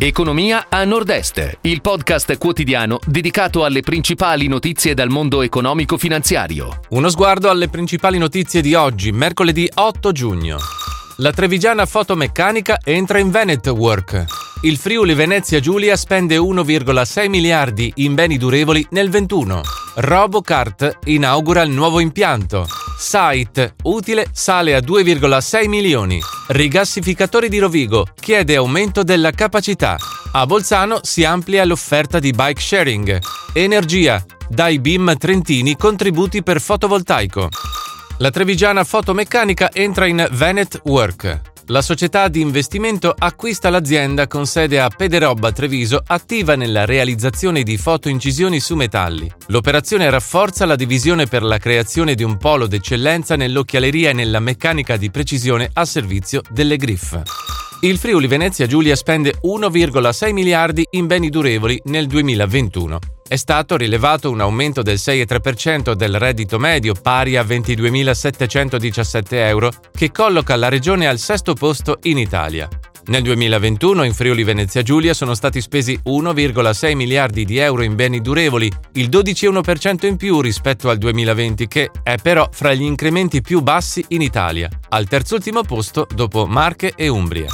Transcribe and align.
Economia 0.00 0.66
a 0.68 0.84
Nord-Est, 0.84 1.58
il 1.62 1.80
podcast 1.80 2.38
quotidiano 2.38 3.00
dedicato 3.04 3.64
alle 3.64 3.80
principali 3.80 4.46
notizie 4.46 4.94
dal 4.94 5.08
mondo 5.08 5.42
economico-finanziario. 5.42 6.82
Uno 6.90 7.08
sguardo 7.08 7.50
alle 7.50 7.68
principali 7.68 8.16
notizie 8.16 8.60
di 8.60 8.74
oggi, 8.74 9.10
mercoledì 9.10 9.68
8 9.74 10.12
giugno. 10.12 10.58
La 11.16 11.32
trevigiana 11.32 11.84
fotomeccanica 11.84 12.78
entra 12.84 13.18
in 13.18 13.32
Venet 13.32 13.66
Work. 13.66 14.24
Il 14.62 14.76
Friuli 14.76 15.14
Venezia 15.14 15.58
Giulia 15.58 15.96
spende 15.96 16.36
1,6 16.36 17.28
miliardi 17.28 17.92
in 17.96 18.14
beni 18.14 18.38
durevoli 18.38 18.86
nel 18.90 19.10
21. 19.10 19.62
Robocart 19.96 20.98
inaugura 21.06 21.62
il 21.62 21.70
nuovo 21.70 21.98
impianto. 21.98 22.87
Site 23.00 23.76
utile 23.84 24.26
sale 24.32 24.74
a 24.74 24.80
2,6 24.80 25.68
milioni. 25.68 26.20
Rigassificatore 26.48 27.48
di 27.48 27.58
Rovigo 27.58 28.08
chiede 28.18 28.56
aumento 28.56 29.04
della 29.04 29.30
capacità. 29.30 29.96
A 30.32 30.44
Bolzano 30.46 30.98
si 31.02 31.22
amplia 31.22 31.64
l'offerta 31.64 32.18
di 32.18 32.32
bike 32.32 32.60
sharing. 32.60 33.18
Energia. 33.52 34.22
Dai 34.48 34.80
BIM 34.80 35.16
Trentini 35.16 35.76
contributi 35.76 36.42
per 36.42 36.60
fotovoltaico. 36.60 37.48
La 38.18 38.30
trevigiana 38.30 38.82
fotomeccanica 38.82 39.70
entra 39.72 40.06
in 40.06 40.26
Venet 40.32 40.80
Work. 40.82 41.57
La 41.70 41.82
società 41.82 42.28
di 42.28 42.40
investimento 42.40 43.14
acquista 43.16 43.68
l'azienda 43.68 44.26
con 44.26 44.46
sede 44.46 44.80
a 44.80 44.88
Pederobba 44.88 45.52
Treviso 45.52 46.02
attiva 46.06 46.54
nella 46.54 46.86
realizzazione 46.86 47.62
di 47.62 47.76
fotoincisioni 47.76 48.58
su 48.58 48.74
metalli. 48.74 49.30
L'operazione 49.48 50.08
rafforza 50.08 50.64
la 50.64 50.76
divisione 50.76 51.26
per 51.26 51.42
la 51.42 51.58
creazione 51.58 52.14
di 52.14 52.22
un 52.22 52.38
polo 52.38 52.66
d'eccellenza 52.66 53.36
nell'occhialeria 53.36 54.10
e 54.10 54.14
nella 54.14 54.40
meccanica 54.40 54.96
di 54.96 55.10
precisione 55.10 55.68
a 55.70 55.84
servizio 55.84 56.40
delle 56.48 56.78
Griff. 56.78 57.67
Il 57.80 57.96
Friuli 57.96 58.26
Venezia 58.26 58.66
Giulia 58.66 58.96
spende 58.96 59.34
1,6 59.40 60.32
miliardi 60.32 60.84
in 60.90 61.06
beni 61.06 61.30
durevoli 61.30 61.80
nel 61.84 62.08
2021 62.08 62.98
è 63.28 63.36
stato 63.36 63.76
rilevato 63.76 64.30
un 64.30 64.40
aumento 64.40 64.80
del 64.80 64.96
6,3% 64.96 65.92
del 65.92 66.18
reddito 66.18 66.58
medio 66.58 66.94
pari 66.94 67.36
a 67.36 67.42
22.717 67.42 69.22
euro 69.34 69.70
che 69.92 70.10
colloca 70.10 70.56
la 70.56 70.68
regione 70.68 71.06
al 71.06 71.18
sesto 71.18 71.52
posto 71.52 71.98
in 72.04 72.16
Italia. 72.16 72.68
Nel 73.08 73.22
2021 73.22 74.02
in 74.02 74.12
Friuli 74.12 74.44
Venezia 74.44 74.82
Giulia 74.82 75.14
sono 75.14 75.32
stati 75.32 75.62
spesi 75.62 75.98
1,6 76.04 76.94
miliardi 76.94 77.46
di 77.46 77.56
euro 77.56 77.82
in 77.82 77.94
beni 77.94 78.20
durevoli, 78.20 78.70
il 78.92 79.08
12,1% 79.08 80.04
in 80.04 80.16
più 80.16 80.42
rispetto 80.42 80.90
al 80.90 80.98
2020 80.98 81.66
che 81.68 81.90
è 82.02 82.16
però 82.16 82.46
fra 82.52 82.74
gli 82.74 82.82
incrementi 82.82 83.40
più 83.40 83.62
bassi 83.62 84.04
in 84.08 84.20
Italia, 84.20 84.68
al 84.90 85.08
terzultimo 85.08 85.62
posto 85.62 86.06
dopo 86.14 86.44
Marche 86.44 86.92
e 86.94 87.08
Umbria. 87.08 87.48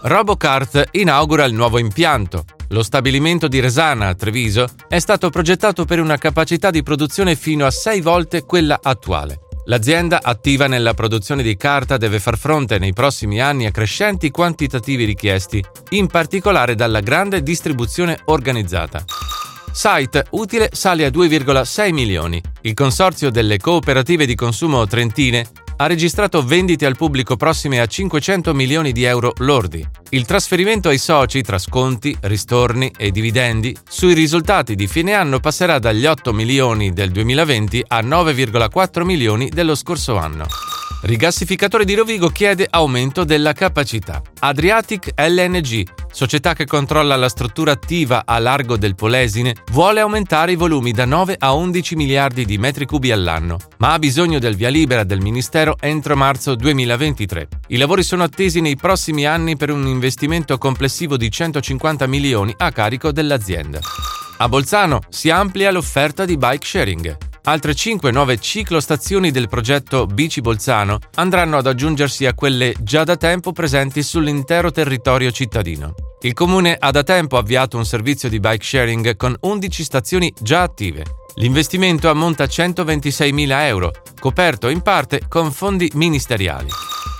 Robocart 0.00 0.88
inaugura 0.92 1.44
il 1.44 1.52
nuovo 1.52 1.78
impianto. 1.78 2.44
Lo 2.68 2.82
stabilimento 2.82 3.48
di 3.48 3.60
Resana 3.60 4.08
a 4.08 4.14
Treviso 4.14 4.66
è 4.88 4.98
stato 4.98 5.28
progettato 5.28 5.84
per 5.84 6.00
una 6.00 6.16
capacità 6.16 6.70
di 6.70 6.82
produzione 6.82 7.36
fino 7.36 7.66
a 7.66 7.70
sei 7.70 8.00
volte 8.00 8.44
quella 8.44 8.78
attuale. 8.82 9.40
L'azienda 9.68 10.20
attiva 10.22 10.68
nella 10.68 10.94
produzione 10.94 11.42
di 11.42 11.56
carta 11.56 11.96
deve 11.96 12.20
far 12.20 12.38
fronte 12.38 12.78
nei 12.78 12.92
prossimi 12.92 13.40
anni 13.40 13.66
a 13.66 13.72
crescenti 13.72 14.30
quantitativi 14.30 15.04
richiesti, 15.04 15.62
in 15.90 16.06
particolare 16.06 16.76
dalla 16.76 17.00
grande 17.00 17.42
distribuzione 17.42 18.16
organizzata. 18.26 19.04
Site 19.72 20.26
utile 20.30 20.70
sale 20.72 21.04
a 21.04 21.08
2,6 21.08 21.92
milioni. 21.92 22.40
Il 22.60 22.74
consorzio 22.74 23.30
delle 23.30 23.58
cooperative 23.58 24.24
di 24.24 24.36
consumo 24.36 24.86
trentine 24.86 25.44
ha 25.76 25.86
registrato 25.86 26.42
vendite 26.44 26.86
al 26.86 26.96
pubblico 26.96 27.36
prossime 27.36 27.80
a 27.80 27.86
500 27.86 28.54
milioni 28.54 28.92
di 28.92 29.04
euro 29.04 29.32
lordi. 29.38 29.86
Il 30.10 30.24
trasferimento 30.24 30.88
ai 30.88 30.98
soci 30.98 31.42
tra 31.42 31.58
sconti, 31.58 32.16
ristorni 32.22 32.92
e 32.96 33.10
dividendi 33.10 33.76
sui 33.88 34.14
risultati 34.14 34.74
di 34.74 34.86
fine 34.86 35.14
anno 35.14 35.40
passerà 35.40 35.78
dagli 35.78 36.06
8 36.06 36.32
milioni 36.32 36.92
del 36.92 37.10
2020 37.10 37.84
a 37.88 38.00
9,4 38.00 39.02
milioni 39.02 39.48
dello 39.48 39.74
scorso 39.74 40.16
anno. 40.16 40.65
Rigassificatore 41.02 41.84
di 41.84 41.94
Rovigo 41.94 42.30
chiede 42.30 42.66
aumento 42.68 43.22
della 43.24 43.52
capacità. 43.52 44.22
Adriatic 44.40 45.12
LNG, 45.14 45.86
società 46.10 46.54
che 46.54 46.64
controlla 46.64 47.16
la 47.16 47.28
struttura 47.28 47.72
attiva 47.72 48.22
a 48.24 48.38
largo 48.38 48.78
del 48.78 48.94
Polesine, 48.94 49.54
vuole 49.72 50.00
aumentare 50.00 50.52
i 50.52 50.56
volumi 50.56 50.92
da 50.92 51.04
9 51.04 51.36
a 51.38 51.52
11 51.52 51.96
miliardi 51.96 52.44
di 52.46 52.56
metri 52.56 52.86
cubi 52.86 53.12
all'anno, 53.12 53.58
ma 53.78 53.92
ha 53.92 53.98
bisogno 53.98 54.38
del 54.38 54.56
via 54.56 54.70
libera 54.70 55.04
del 55.04 55.20
Ministero 55.20 55.76
entro 55.78 56.16
marzo 56.16 56.54
2023. 56.54 57.48
I 57.68 57.76
lavori 57.76 58.02
sono 58.02 58.22
attesi 58.22 58.60
nei 58.60 58.76
prossimi 58.76 59.26
anni 59.26 59.56
per 59.56 59.70
un 59.70 59.86
investimento 59.86 60.56
complessivo 60.56 61.18
di 61.18 61.30
150 61.30 62.06
milioni 62.06 62.54
a 62.56 62.72
carico 62.72 63.12
dell'azienda. 63.12 63.80
A 64.38 64.48
Bolzano 64.48 65.00
si 65.08 65.30
amplia 65.30 65.70
l'offerta 65.70 66.24
di 66.24 66.36
bike 66.36 66.66
sharing. 66.66 67.16
Altre 67.48 67.76
5 67.76 68.10
nuove 68.10 68.40
ciclostazioni 68.40 69.30
del 69.30 69.48
progetto 69.48 70.06
Bici 70.06 70.40
Bolzano 70.40 70.98
andranno 71.14 71.56
ad 71.58 71.68
aggiungersi 71.68 72.26
a 72.26 72.34
quelle 72.34 72.74
già 72.80 73.04
da 73.04 73.16
tempo 73.16 73.52
presenti 73.52 74.02
sull'intero 74.02 74.72
territorio 74.72 75.30
cittadino. 75.30 75.94
Il 76.22 76.32
comune 76.32 76.76
ha 76.76 76.90
da 76.90 77.04
tempo 77.04 77.38
avviato 77.38 77.76
un 77.76 77.86
servizio 77.86 78.28
di 78.28 78.40
bike 78.40 78.64
sharing 78.64 79.14
con 79.14 79.36
11 79.38 79.84
stazioni 79.84 80.34
già 80.40 80.62
attive. 80.62 81.04
L'investimento 81.36 82.10
ammonta 82.10 82.42
a 82.42 82.48
126.000 82.48 83.48
euro, 83.66 83.92
coperto 84.18 84.68
in 84.68 84.82
parte 84.82 85.20
con 85.28 85.52
fondi 85.52 85.88
ministeriali. 85.94 86.68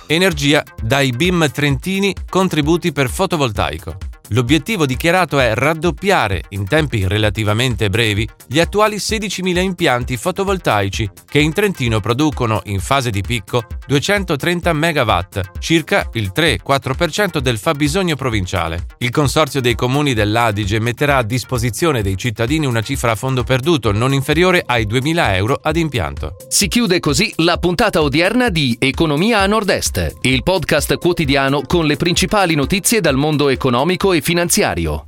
Energia 0.09 0.65
dai 0.83 1.13
BIM 1.13 1.49
Trentini 1.53 2.13
contributi 2.29 2.91
per 2.91 3.09
fotovoltaico. 3.11 3.97
L'obiettivo 4.31 4.87
dichiarato 4.87 5.39
è 5.39 5.55
raddoppiare, 5.55 6.45
in 6.51 6.67
tempi 6.67 7.07
relativamente 7.07 7.89
brevi, 7.89 8.29
gli 8.49 8.59
attuali 8.59 8.97
16.000 8.97 9.61
impianti 9.61 10.17
fotovoltaici 10.17 11.09
che 11.25 11.39
in 11.39 11.53
Trentino 11.53 12.01
producono, 12.01 12.61
in 12.65 12.81
fase 12.81 13.11
di 13.11 13.21
picco, 13.21 13.65
230 13.87 14.73
MW, 14.73 15.19
circa 15.61 16.09
il 16.15 16.33
3-4% 16.35 17.39
del 17.39 17.59
fabbisogno 17.59 18.17
provinciale. 18.17 18.87
Il 18.99 19.11
consorzio 19.11 19.61
dei 19.61 19.77
comuni 19.77 20.13
dell'Adige 20.13 20.81
metterà 20.81 21.19
a 21.19 21.23
disposizione 21.23 22.03
dei 22.03 22.17
cittadini 22.17 22.67
una 22.67 22.83
cifra 22.83 23.13
a 23.13 23.15
fondo 23.15 23.45
perduto 23.45 23.93
non 23.93 24.13
inferiore 24.13 24.63
ai 24.67 24.87
2.000 24.87 25.35
euro 25.35 25.61
ad 25.63 25.77
impianto. 25.77 26.35
Si 26.49 26.67
chiude 26.67 26.99
così 26.99 27.33
la 27.37 27.59
puntata 27.59 28.03
odierna 28.03 28.49
di 28.49 28.77
Economia 28.81 29.41
a 29.41 29.47
Nord-Est, 29.47 30.17
il 30.23 30.43
podcast 30.43 30.97
quotidiano 30.97 31.63
con 31.65 31.87
le 31.87 31.95
principali 31.95 32.57
notizie 32.57 33.01
dal 33.01 33.17
mondo 33.17 33.51
economico 33.51 34.15
finanziario. 34.21 35.04